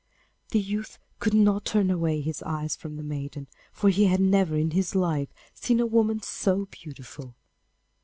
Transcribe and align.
The 0.49 0.57
youth 0.59 0.97
could 1.19 1.35
not 1.35 1.63
turn 1.63 1.91
away 1.91 2.21
his 2.21 2.41
eyes 2.41 2.75
from 2.75 2.97
the 2.97 3.03
maiden, 3.03 3.47
for 3.71 3.91
he 3.91 4.05
had 4.05 4.19
never 4.19 4.55
in 4.57 4.71
his 4.71 4.95
life 4.95 5.29
seen 5.53 5.79
a 5.79 5.85
woman 5.85 6.23
so 6.23 6.65
beautiful. 6.65 7.35